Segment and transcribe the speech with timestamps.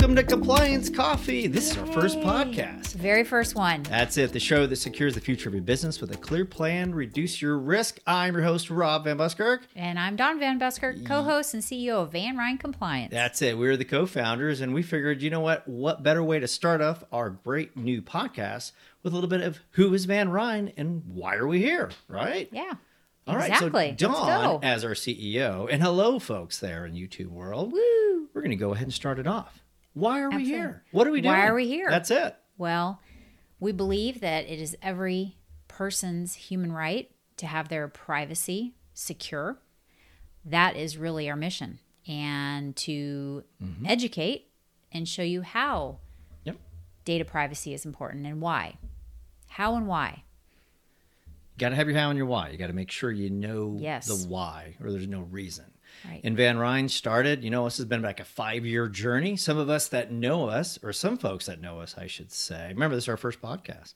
[0.00, 1.46] Welcome to Compliance Coffee.
[1.46, 2.94] This is our first podcast.
[2.94, 3.82] Very first one.
[3.82, 6.94] That's it, the show that secures the future of your business with a clear plan,
[6.94, 7.98] reduce your risk.
[8.06, 9.60] I'm your host, Rob Van Buskirk.
[9.76, 13.10] And I'm Dawn Van Buskirk, co host and CEO of Van Ryn Compliance.
[13.10, 13.58] That's it.
[13.58, 15.68] We're the co founders, and we figured, you know what?
[15.68, 18.72] What better way to start off our great new podcast
[19.02, 22.48] with a little bit of who is Van Ryn and why are we here, right?
[22.52, 22.72] yeah.
[23.26, 23.94] All right, exactly.
[23.98, 27.72] so Let's Dawn, as our CEO, and hello, folks there in YouTube world.
[27.72, 28.30] Woo.
[28.32, 29.62] We're going to go ahead and start it off.
[29.94, 30.84] Why are we here?
[30.92, 31.34] What are we doing?
[31.34, 31.88] Why are we here?
[31.90, 32.36] That's it.
[32.56, 33.00] Well,
[33.58, 35.36] we believe that it is every
[35.68, 39.58] person's human right to have their privacy secure.
[40.44, 41.78] That is really our mission.
[42.06, 43.86] And to Mm-hmm.
[43.86, 44.50] educate
[44.92, 45.98] and show you how
[46.44, 46.56] Yep.
[47.04, 48.76] data privacy is important and why.
[49.48, 50.24] How and why.
[51.56, 52.48] You got to have your how and your why.
[52.50, 54.06] You got to make sure you know Yes.
[54.06, 55.66] the why, or there's no reason.
[56.08, 56.20] Right.
[56.24, 59.36] And Van Ryn started, you know, this has been like a five year journey.
[59.36, 62.68] Some of us that know us, or some folks that know us, I should say,
[62.68, 63.94] remember this is our first podcast,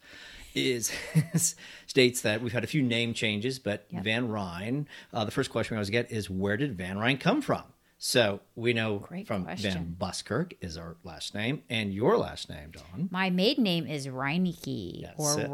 [0.54, 0.92] is
[1.86, 4.04] states that we've had a few name changes, but Yep.
[4.04, 7.40] Van Ryn, uh, the first question we always get is where did Van Ryn come
[7.42, 7.62] from?
[7.98, 9.72] So we know Great from question.
[9.72, 13.08] Van Buskirk is our last name, and your last name, Dawn.
[13.10, 15.50] My maiden name is Reineke That's or it.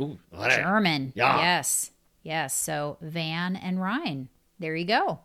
[0.00, 0.18] Ooh.
[0.32, 1.12] German.
[1.16, 1.38] Yeah.
[1.40, 1.90] Yes.
[2.22, 2.54] Yes.
[2.56, 4.28] So Van and Ryan.
[4.60, 5.20] There you go.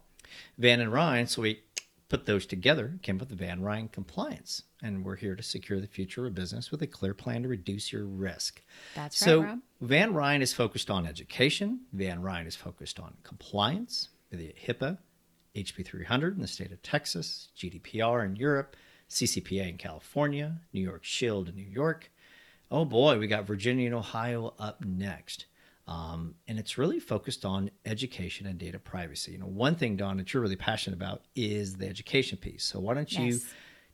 [0.57, 1.27] Van and Ryan.
[1.27, 1.61] So we
[2.09, 4.63] put those together, came up with the Van Ryn Compliance.
[4.83, 7.91] And we're here to secure the future of business with a clear plan to reduce
[7.91, 8.61] your risk.
[8.95, 9.59] That's so right, Rob.
[9.81, 11.81] Van Ryn is focused on education.
[11.93, 14.97] Van Ryn is focused on compliance with the HIPAA,
[15.55, 18.75] HB 300 in the state of Texas, GDPR in Europe,
[19.09, 22.11] CCPA in California, New York Shield in New York.
[22.69, 25.45] Oh boy, we got Virginia and Ohio up next.
[25.85, 29.33] Um, and it's really focused on education and data privacy.
[29.33, 32.63] You know, one thing, Dawn, that you're really passionate about is the education piece.
[32.63, 33.39] So why don't you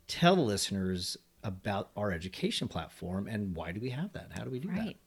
[0.08, 4.30] tell the listeners about our education platform and why do we have that?
[4.36, 4.78] How do we do that?
[4.78, 4.97] Right.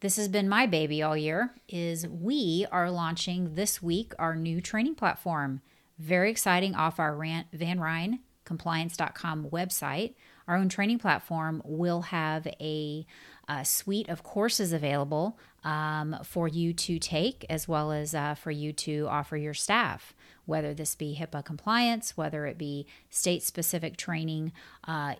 [0.00, 4.60] This has been my baby all year is we are launching this week our new
[4.60, 5.60] training platform.
[5.98, 7.16] Very exciting off our
[7.52, 10.14] Van Ryn compliance.com website.
[10.48, 13.06] Our own training platform will have a,
[13.46, 18.50] a suite of courses available um, for you to take, as well as uh, for
[18.50, 20.14] you to offer your staff,
[20.46, 24.52] whether this be HIPAA compliance, whether it be state specific training,
[24.84, 25.16] uh,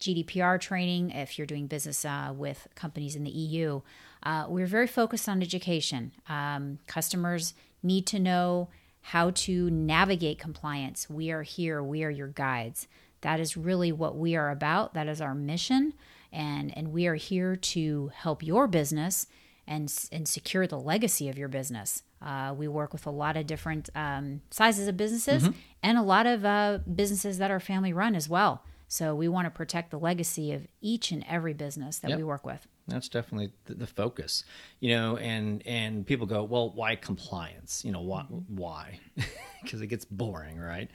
[0.00, 3.80] GDPR training, if you're doing business uh, with companies in the EU.
[4.24, 6.10] Uh, we're very focused on education.
[6.28, 8.70] Um, customers need to know
[9.02, 11.08] how to navigate compliance.
[11.08, 12.88] We are here, we are your guides.
[13.20, 14.94] That is really what we are about.
[14.94, 15.94] That is our mission.
[16.32, 19.28] And, and we are here to help your business
[19.66, 22.02] and, and secure the legacy of your business.
[22.20, 25.48] Uh, we work with a lot of different um, sizes of businesses
[25.82, 28.62] and a lot of uh, businesses that are family run as well.
[28.88, 32.18] So we want to protect the legacy of each and every business that Yep.
[32.18, 32.66] we work with.
[32.86, 34.44] That's definitely the, the focus,
[34.80, 35.16] you know.
[35.16, 37.84] And and people go, well, why compliance?
[37.84, 38.22] You know, why?
[38.48, 39.00] Why?
[39.62, 40.90] Because it gets boring, right?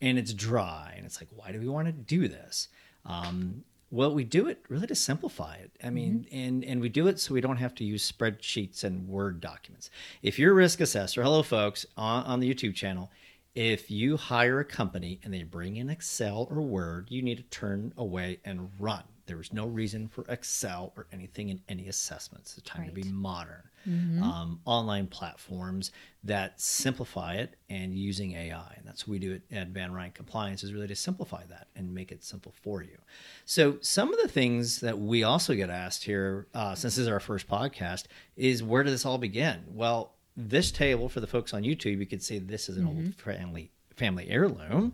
[0.00, 2.68] And it's dry, and it's like, why do we want to do this?
[3.06, 5.70] Um, well, we do it really to simplify it.
[5.82, 6.38] I mean, mm-hmm.
[6.38, 9.90] and and we do it so we don't have to use spreadsheets and Word documents.
[10.22, 13.10] If you're a risk assessor, hello, folks, on, on the YouTube channel.
[13.54, 17.42] If you hire a company and they bring in Excel or Word, you need to
[17.44, 19.02] turn away and run.
[19.28, 22.56] There is no reason for Excel or anything in any assessments.
[22.58, 23.12] It's time to be Right.
[23.12, 23.62] modern.
[23.86, 25.92] Um, online platforms
[26.24, 28.74] that simplify it and using AI.
[28.76, 31.68] And that's what we do at, at Van Ryn Compliance is really to simplify that
[31.76, 32.98] and make it simple for you.
[33.46, 37.08] So some of the things that we also get asked here, uh, since this is
[37.08, 38.04] our first podcast,
[38.36, 39.64] is where did this all begin?
[39.68, 43.14] Well, this table for the folks on YouTube, you could see this is an old
[43.14, 44.92] family family heirloom.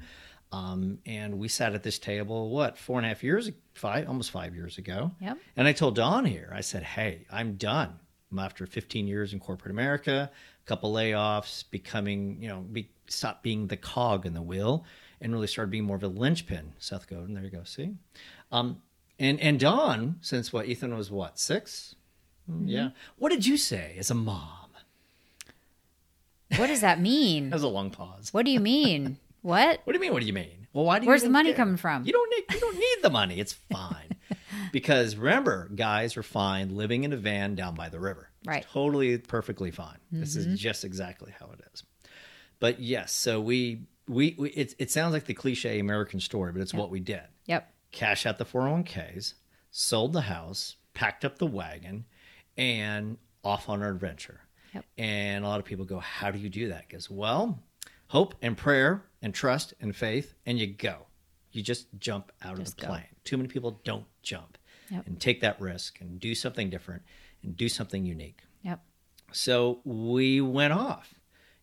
[0.54, 4.30] Um, and we sat at this table, what, four and a half years, five, almost
[4.30, 5.10] five years ago.
[5.20, 5.38] Yep.
[5.56, 7.98] And I told Dawn here, I said, hey, I'm done.
[8.30, 13.42] I'm after 15 years in corporate America, a couple layoffs, becoming, you know, be, stop
[13.42, 14.84] being the cog in the wheel
[15.20, 16.72] and really started being more of a linchpin.
[16.78, 17.90] Seth Godin, there you go, see?
[18.52, 18.80] Um,
[19.18, 21.96] and, and Dawn, since what, Ethan was what, 6
[22.50, 22.68] Mm-hmm.
[22.68, 22.90] Yeah.
[23.16, 24.68] What did you say as a mom?
[26.56, 27.44] What does that mean?
[27.50, 28.32] That was a long pause.
[28.32, 29.18] what do you mean?
[29.44, 29.80] What?
[29.84, 30.14] What do you mean?
[30.14, 30.66] What do you mean?
[30.72, 31.56] Well, why do you Where's the money care?
[31.56, 32.04] coming from?
[32.06, 33.38] You don't need you don't need the money.
[33.38, 34.16] It's fine.
[34.72, 38.30] because remember, guys are fine living in a van down by the river.
[38.46, 38.62] Right.
[38.62, 38.72] Mm-hmm.
[38.72, 39.98] totally perfectly fine.
[40.10, 41.82] This is just exactly how it is.
[42.58, 46.62] But yes, so we we, we it, it sounds like the cliche American story, but
[46.62, 47.24] it's what we did.
[47.44, 47.70] Yep.
[47.92, 49.34] Cash out the 401ks,
[49.70, 52.06] sold the house, packed up the wagon,
[52.56, 54.40] and off on our adventure.
[54.74, 54.84] Yep.
[54.98, 56.88] And a lot of people go, How do you do that?
[56.88, 57.60] Because, well,
[58.08, 61.06] hope and prayer and trust and faith, and you go.
[61.52, 62.88] You just jump out Just of the go.
[62.88, 63.04] plane.
[63.24, 64.58] Too many people don't jump
[64.90, 65.06] Yep.
[65.06, 67.02] and take that risk and do something different
[67.42, 68.40] and do something unique.
[68.62, 68.80] Yep.
[69.32, 71.14] So we went off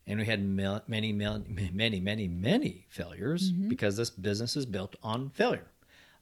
[0.06, 3.68] and we had many, mil- many, many, many failures Mm-hmm.
[3.68, 5.68] because this business is built on failure.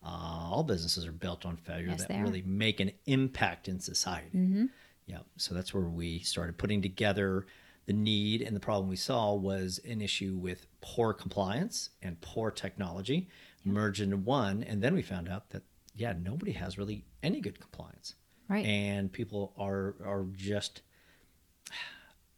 [0.05, 0.09] Uh,
[0.51, 4.37] all businesses are built on failure Yes, that really make an impact in society.
[4.37, 4.67] Mm-hmm.
[5.07, 5.19] Yeah.
[5.37, 7.47] So that's where we started putting together
[7.91, 12.49] the need and the problem we saw was an issue with poor compliance and poor
[12.53, 13.29] technology
[13.65, 14.63] merged into one.
[14.63, 15.63] And then we found out that,
[15.97, 18.15] yeah, nobody has really any good compliance.
[18.49, 18.65] Right.
[18.65, 20.83] And people are are just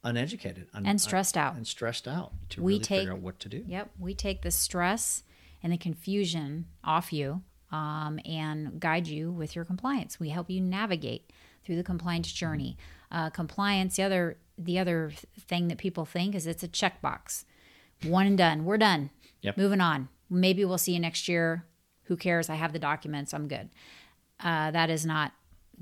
[0.05, 1.55] uneducated un- And stressed out.
[1.55, 3.63] and stressed out to We really take- figure out what to do.
[3.67, 3.91] Yep.
[3.99, 5.23] We take the stress
[5.63, 10.19] and the confusion off you um, and guide you with your compliance.
[10.19, 11.31] We help you navigate
[11.65, 12.77] through the compliance journey.
[13.11, 13.97] Uh, compliance.
[13.97, 17.45] The other the other thing that people think is it's a checkbox.
[18.05, 18.65] One and done.
[18.65, 19.11] We're done.
[19.43, 19.57] Yep.
[19.57, 20.09] Moving on.
[20.31, 21.65] Maybe we'll see you next year.
[22.05, 22.51] Who cares?
[22.51, 23.33] I have the documents.
[23.33, 23.71] I'm good.
[24.41, 25.33] Uh, that is not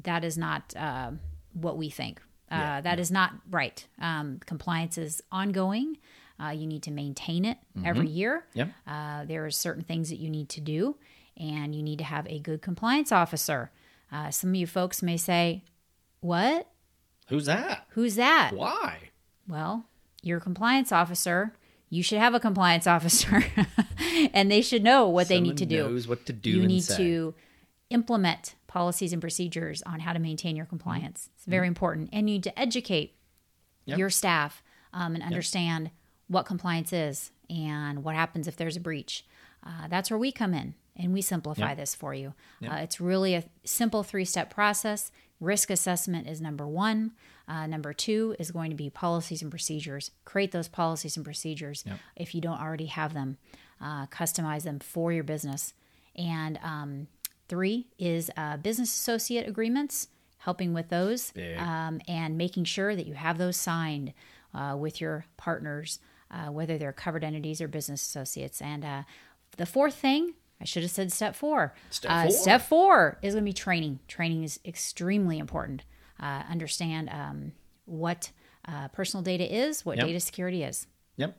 [0.02, 1.10] that is not uh,
[1.52, 2.20] what we think.
[2.50, 3.86] Uh, Yeah, that is not right.
[4.00, 5.98] Um, compliance is ongoing.
[6.42, 8.44] Uh, you need to maintain it every year.
[8.54, 8.68] Yep.
[8.86, 10.96] Uh, there are certain things that you need to do,
[11.36, 13.70] and you need to have a good compliance officer.
[14.10, 15.62] Uh, some of you folks may say,
[16.20, 16.69] "What?
[17.30, 17.86] Who's that?
[17.90, 19.10] Who's that?" Why?
[19.48, 19.86] Well,
[20.22, 21.54] your compliance officer.
[21.92, 23.42] You should have a compliance officer,
[24.32, 25.88] and they should know what they need to do.
[25.88, 26.50] Knows what to do.
[26.50, 26.96] you need say.
[26.98, 27.34] to
[27.90, 31.28] implement policies and procedures on how to maintain your compliance.
[31.34, 32.10] It's very important.
[32.12, 33.16] And you need to educate
[33.86, 33.98] Yep.
[33.98, 34.62] your staff
[34.92, 35.90] um, and understand
[36.28, 39.24] what compliance is and what happens if there's a breach.
[39.66, 41.76] Uh, that's where we come in and we simplify Yep.
[41.78, 42.34] this for you.
[42.64, 45.10] Uh, it's really a simple three step process.
[45.40, 47.12] Risk assessment is number one.
[47.48, 50.10] Uh, number two is going to be policies and procedures.
[50.24, 51.82] Create those policies and procedures
[52.14, 53.38] if you don't already have them,
[53.80, 55.72] uh, customize them for your business.
[56.14, 57.06] And um,
[57.48, 60.08] three is uh, business associate agreements,
[60.38, 64.12] helping with those um, and making sure that you have those signed
[64.54, 65.98] uh, with your partners,
[66.30, 68.60] uh, whether they're covered entities or business associates.
[68.62, 69.02] And uh,
[69.56, 71.74] the fourth thing, I should have said step four.
[71.90, 72.30] Step Uh, four.
[72.32, 74.00] Step four is going to be training.
[74.08, 75.84] Training is extremely important.
[76.18, 77.52] Uh, understand um,
[77.86, 78.30] what
[78.66, 80.06] uh, personal data is, what Yep.
[80.06, 80.86] data security is,
[81.16, 81.36] Yep.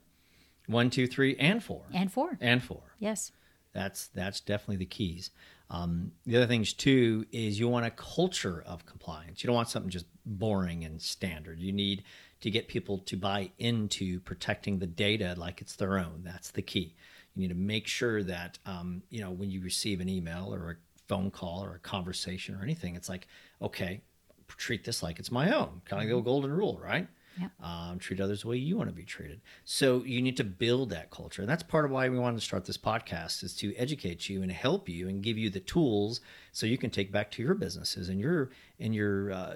[0.68, 1.84] One, two, three, and four.
[1.94, 2.38] and four.
[2.42, 2.96] And four.
[3.00, 3.32] Yes.
[3.74, 5.32] That's that's definitely the keys.
[5.70, 9.42] Um, the other things too is you want a culture of compliance.
[9.44, 11.60] You don't want something just boring and standard.
[11.60, 12.04] You need
[12.42, 16.22] to get people to buy into protecting the data like it's their own.
[16.26, 16.96] That's the key.
[17.36, 20.72] You need to make sure that um, you know when you receive an email or
[20.72, 20.75] a
[21.07, 23.28] phone call or a conversation or anything, it's like
[23.62, 24.01] okay,
[24.48, 25.81] treat this like it's my own.
[25.86, 27.07] Kind of the old golden rule, right?
[27.39, 27.51] Yep.
[27.63, 29.39] um, treat others the way you want to be treated.
[29.63, 32.45] So you need to build that culture, and that's part of why we wanted to
[32.45, 36.19] start this podcast is to educate you and help you and give you the tools
[36.51, 39.54] so you can take back to your businesses and your in your uh,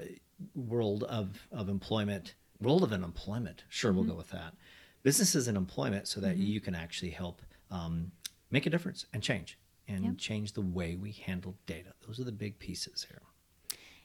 [0.56, 3.66] world of of employment, world of unemployment.
[3.68, 4.54] Sure, we'll go with that.
[5.04, 7.42] Businesses and employment, so that you can actually help
[7.76, 8.12] um,
[8.52, 9.58] make a difference and change
[9.88, 11.90] and change the way we handle data.
[12.06, 13.22] Those are the big pieces here.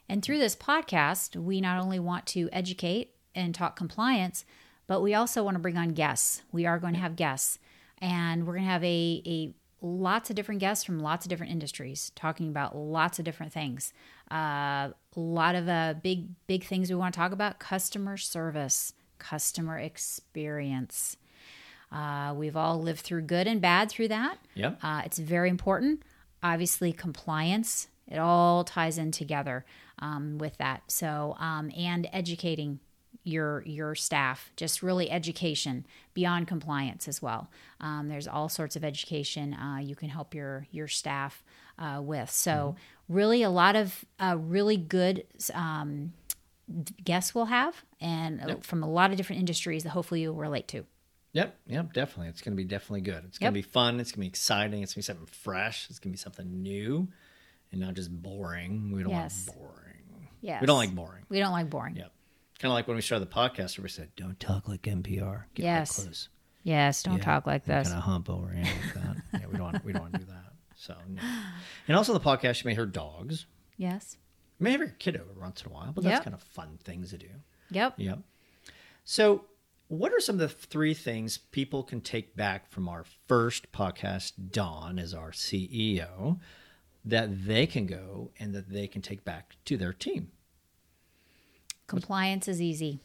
[0.09, 4.45] And through this podcast, we not only want to educate and talk compliance,
[4.87, 6.43] but we also want to bring on guests.
[6.53, 7.59] We are going to have guests,
[7.99, 11.53] and we're going to have a, a lots of different guests from lots of different
[11.53, 13.93] industries talking about lots of different things.
[14.31, 18.93] Uh, a lot of uh, big big things we want to talk about: customer service,
[19.19, 21.17] customer experience.
[21.93, 24.39] Uh, we've all lived through good and bad through that.
[24.55, 24.79] Yep.
[24.83, 26.03] Uh, it's very important.
[26.43, 29.65] Obviously, compliance, it all ties in together
[29.99, 30.83] um, with that.
[30.89, 32.81] So, um, and educating
[33.23, 37.51] your your staff, just really education beyond compliance as well.
[37.81, 41.43] Um, there's all sorts of education uh, you can help your your staff
[41.79, 42.31] uh, with.
[42.31, 42.77] So,
[43.09, 46.13] really, a lot of uh, really good um,
[47.03, 50.69] guests we'll have, and uh, from a lot of different industries that hopefully you'll relate
[50.69, 50.87] to.
[51.33, 52.29] Yep, yep, definitely.
[52.29, 53.25] It's going to be definitely good.
[53.27, 53.53] It's Yep.
[53.53, 54.01] going to be fun.
[54.01, 54.83] It's going to be exciting.
[54.83, 55.89] It's going to be something fresh.
[55.89, 57.09] It's going to be something new
[57.71, 58.91] and not just boring.
[58.91, 59.47] We don't Yes.
[59.47, 60.29] want boring.
[60.41, 60.61] Yes.
[60.61, 61.25] We don't like boring.
[61.29, 61.97] We don't like boring.
[61.97, 62.13] Yep.
[62.59, 65.45] Kind of like when we started the podcast, where we said, don't talk like NPR.
[65.55, 66.03] Get Yes.
[66.03, 66.29] close.
[66.63, 67.89] Yes, don't talk like this.
[67.89, 69.17] Kind of hump over and like that.
[69.41, 70.53] yeah, we don't, we don't want to do that.
[70.77, 71.23] So, no.
[71.89, 73.47] And also the podcast, you may hear dogs.
[73.79, 74.17] Yes.
[74.59, 76.79] You may have your kid over once in a while, but that's kind of fun
[76.85, 77.29] things to do.
[77.71, 77.95] Yep.
[77.97, 78.19] Yep.
[79.05, 79.45] So,
[79.91, 84.35] what are some of the three things people can take back from our first podcast,
[84.53, 86.39] Dawn as our CEO,
[87.05, 90.31] that they can go and that they can take back to their team?
[91.89, 93.01] Compliance is easy.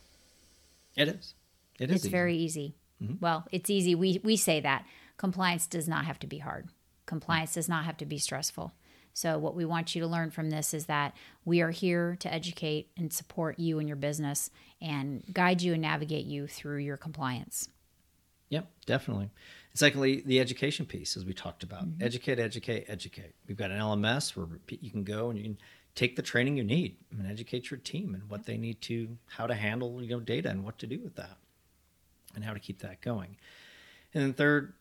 [0.96, 1.34] It is.
[1.80, 1.96] It is.
[1.96, 2.08] It's easy.
[2.08, 2.12] Mm-hmm.
[2.12, 2.76] very easy.
[3.20, 3.96] Well, it's easy.
[3.96, 4.86] We we say that
[5.18, 6.70] compliance does not have to be hard.
[7.08, 8.74] Compliance does not have to be stressful.
[9.16, 12.32] So, what we want you to learn from this is that we are here to
[12.32, 14.50] educate and support you and your business
[14.82, 17.70] and guide you and navigate you through your compliance.
[18.50, 19.30] Yep, definitely.
[19.72, 22.04] And secondly, the education piece, as we talked about Mm-hmm.
[22.04, 23.36] educate, educate, educate.
[23.48, 25.58] We've got an LMS where you can go and you can
[25.96, 29.48] take the training you need and educate your team and what they need to, how
[29.48, 31.38] to handle you know data and what to do with that,
[32.36, 33.38] and how to keep that going.
[34.14, 34.74] And then third,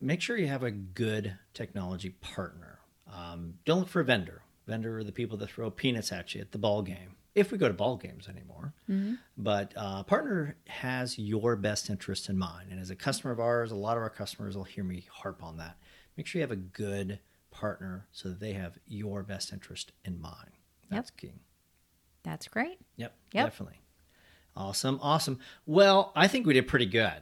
[0.00, 2.80] make sure you have a good technology partner.
[3.12, 4.42] Um, don't look for a vendor.
[4.66, 7.14] Vendor are the people that throw peanuts at you at the ball game.
[7.34, 8.72] If we go to ball games anymore,
[9.36, 12.68] but uh, partner has your best interest in mind.
[12.70, 15.42] And as a customer of ours, a lot of our customers will hear me harp
[15.42, 15.76] on that.
[16.16, 17.18] Make sure you have a good
[17.50, 20.52] partner so that they have your best interest in mind.
[20.90, 21.32] That's key.
[22.22, 22.78] That's great.
[22.96, 23.44] Yep, Yep.
[23.46, 23.80] definitely.
[24.56, 25.38] Awesome, awesome.
[25.66, 27.20] Well, I think we did pretty good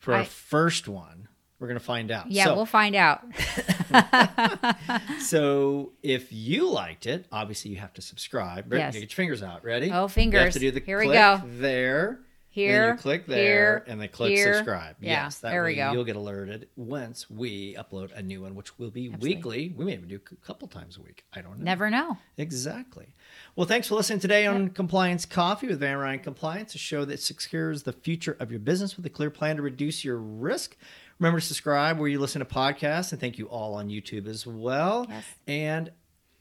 [0.00, 1.28] for our first one.
[1.60, 2.30] We're gonna find out.
[2.32, 3.22] Yeah, So- we'll find out.
[5.20, 8.72] So if you liked it, obviously you have to subscribe.
[8.72, 8.94] Yes.
[8.94, 9.64] Get your fingers out.
[9.64, 9.90] Ready?
[9.90, 10.38] Oh, fingers.
[10.40, 11.40] You have to do the Here we go.
[11.44, 12.20] there.
[12.50, 14.52] Here, And you click there, here, and then click here.
[14.52, 14.96] subscribe.
[15.00, 15.90] Yeah, yes, that there we go.
[15.92, 19.34] You'll get alerted once we upload a new one, which will be Absolutely.
[19.36, 19.74] weekly.
[19.74, 21.24] We may even do a couple times a week.
[21.32, 21.64] I don't know.
[21.64, 22.18] Never know.
[22.36, 23.14] Exactly.
[23.56, 27.20] Well, thanks for listening today on Compliance Coffee with Van Ryn Compliance, a show that
[27.20, 30.76] secures the future of your business with a clear plan to reduce your risk.
[31.22, 34.44] Remember to subscribe where you listen to podcasts, and thank you all on YouTube as
[34.44, 35.06] well.
[35.08, 35.24] Yes.
[35.46, 35.92] And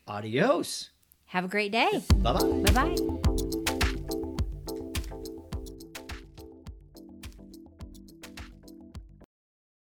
[0.08, 0.90] adios.
[1.28, 2.02] Have a great day.
[2.16, 2.72] Bye bye.
[2.72, 3.31] Bye bye.